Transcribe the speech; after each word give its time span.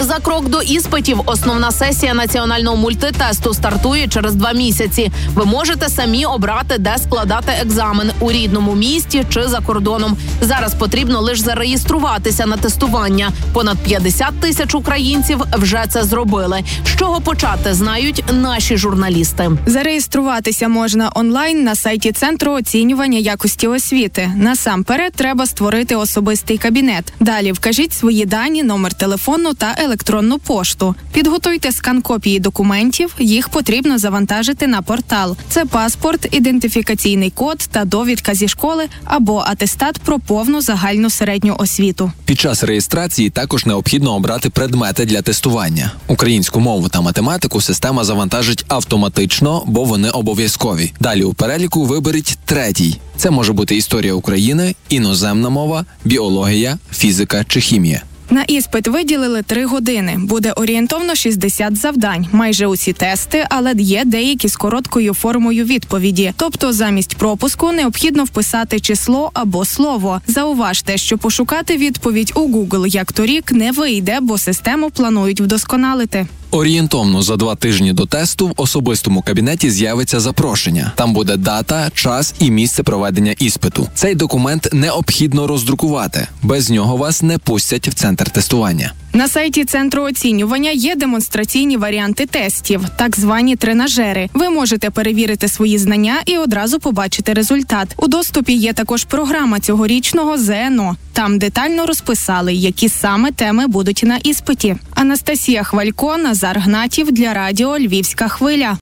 За 0.00 0.18
крок 0.18 0.48
до 0.48 0.62
іспитів 0.62 1.20
основна 1.26 1.70
сесія 1.72 2.14
національного 2.14 2.76
мультитесту 2.76 3.54
стартує 3.54 4.08
через 4.08 4.34
два 4.34 4.52
місяці. 4.52 5.12
Ви 5.34 5.44
можете 5.44 5.88
самі 5.88 6.26
обрати, 6.26 6.78
де 6.78 6.98
складати 6.98 7.52
екзамен 7.62 8.10
у 8.20 8.32
рідному 8.32 8.74
місті 8.74 9.24
чи 9.30 9.48
за 9.48 9.60
кордоном. 9.60 10.16
Зараз 10.40 10.74
потрібно 10.74 11.20
лише 11.20 11.42
зареєструватися 11.42 12.46
на 12.46 12.56
тестування. 12.56 13.30
Понад 13.52 13.78
50 13.78 14.40
тисяч 14.40 14.74
українців 14.74 15.42
вже 15.52 15.84
це 15.88 16.04
зробили. 16.04 16.62
З 16.84 16.98
чого 16.98 17.20
почати 17.20 17.74
знають 17.74 18.24
наші 18.32 18.76
журналісти. 18.76 19.50
Зареєструватися 19.66 20.68
можна 20.68 21.10
онлайн 21.14 21.64
на 21.64 21.74
сайті 21.74 22.12
центру 22.12 22.52
оцінювання 22.52 23.18
якості 23.18 23.68
освіти. 23.68 24.30
Насамперед 24.36 25.12
треба 25.12 25.46
створити 25.46 25.96
особистий 25.96 26.58
кабінет. 26.58 27.12
Далі 27.20 27.52
вкажіть 27.52 27.92
свої 27.92 28.26
дані, 28.26 28.62
номер 28.62 28.94
телефону 28.94 29.54
та 29.54 29.74
електронну 29.86 30.38
пошту. 30.38 30.94
Підготуйте 31.12 31.72
скан 31.72 32.02
копії 32.02 32.40
документів. 32.40 33.14
Їх 33.18 33.48
потрібно 33.48 33.98
завантажити 33.98 34.66
на 34.66 34.82
портал. 34.82 35.36
Це 35.48 35.64
паспорт, 35.64 36.28
ідентифікаційний 36.32 37.30
код 37.30 37.68
та 37.70 37.84
довідка 37.84 38.34
зі 38.34 38.48
школи 38.48 38.84
або 39.04 39.44
атестат 39.46 39.98
про 39.98 40.18
повну 40.18 40.60
загальну 40.60 41.10
середню 41.10 41.56
освіту. 41.58 42.12
Під 42.24 42.40
час 42.40 42.64
реєстрації 42.64 43.30
також 43.30 43.66
необхідно 43.66 44.14
обрати 44.14 44.50
предмети 44.50 45.04
для 45.04 45.22
тестування. 45.22 45.90
Українську 46.06 46.60
мову 46.60 46.88
та 46.88 47.00
математику 47.00 47.60
система 47.60 48.04
завантажить 48.04 48.64
автоматично, 48.68 49.62
бо 49.66 49.84
вони 49.84 50.10
обов'язкові. 50.10 50.92
Далі 51.00 51.24
у 51.24 51.34
переліку 51.34 51.84
виберіть 51.84 52.38
третій. 52.44 53.00
Це 53.16 53.30
може 53.30 53.52
бути 53.52 53.76
історія 53.76 54.14
України, 54.14 54.74
іноземна 54.88 55.48
мова, 55.48 55.84
біологія, 56.04 56.78
фізика 56.92 57.44
чи 57.48 57.60
хімія. 57.60 58.02
На 58.30 58.42
іспит 58.42 58.88
виділили 58.88 59.42
три 59.42 59.64
години. 59.64 60.16
Буде 60.18 60.52
орієнтовно 60.52 61.14
60 61.14 61.76
завдань. 61.76 62.26
Майже 62.32 62.66
усі 62.66 62.92
тести, 62.92 63.46
але 63.50 63.72
є 63.78 64.02
деякі 64.04 64.48
з 64.48 64.56
короткою 64.56 65.14
формою 65.14 65.64
відповіді. 65.64 66.32
Тобто, 66.36 66.72
замість 66.72 67.16
пропуску 67.16 67.72
необхідно 67.72 68.24
вписати 68.24 68.80
число 68.80 69.30
або 69.34 69.64
слово. 69.64 70.20
Зауважте, 70.26 70.96
що 70.96 71.18
пошукати 71.18 71.76
відповідь 71.76 72.32
у 72.34 72.40
Google 72.40 72.86
як 72.86 73.12
торік 73.12 73.52
не 73.52 73.72
вийде, 73.72 74.18
бо 74.20 74.38
систему 74.38 74.90
планують 74.90 75.40
вдосконалити. 75.40 76.26
Орієнтовно 76.50 77.22
за 77.22 77.36
два 77.36 77.54
тижні 77.54 77.92
до 77.92 78.06
тесту 78.06 78.48
в 78.48 78.52
особистому 78.56 79.22
кабінеті 79.22 79.70
з'явиться 79.70 80.20
запрошення. 80.20 80.92
Там 80.96 81.12
буде 81.12 81.36
дата, 81.36 81.90
час 81.94 82.34
і 82.38 82.50
місце 82.50 82.82
проведення 82.82 83.34
іспиту. 83.38 83.88
Цей 83.94 84.14
документ 84.14 84.68
необхідно 84.72 85.46
роздрукувати. 85.46 86.28
Без 86.42 86.70
нього 86.70 86.96
вас 86.96 87.22
не 87.22 87.38
пустять 87.38 87.88
в 87.88 87.94
центр 87.94 88.30
тестування. 88.30 88.92
На 89.16 89.28
сайті 89.28 89.64
центру 89.64 90.02
оцінювання 90.02 90.70
є 90.70 90.96
демонстраційні 90.96 91.76
варіанти 91.76 92.26
тестів, 92.26 92.80
так 92.96 93.16
звані 93.18 93.56
тренажери. 93.56 94.28
Ви 94.34 94.50
можете 94.50 94.90
перевірити 94.90 95.48
свої 95.48 95.78
знання 95.78 96.14
і 96.26 96.38
одразу 96.38 96.80
побачити 96.80 97.32
результат. 97.32 97.94
У 97.96 98.08
доступі 98.08 98.52
є 98.52 98.72
також 98.72 99.04
програма 99.04 99.60
цьогорічного 99.60 100.38
ЗНО. 100.38 100.96
Там 101.12 101.38
детально 101.38 101.86
розписали, 101.86 102.54
які 102.54 102.88
саме 102.88 103.32
теми 103.32 103.66
будуть 103.66 104.02
на 104.04 104.16
іспиті. 104.16 104.76
Анастасія 104.94 105.62
Хвалько, 105.62 106.16
Назар 106.16 106.58
Гнатів 106.58 107.12
для 107.12 107.34
радіо 107.34 107.78
Львівська 107.78 108.28
хвиля. 108.28 108.74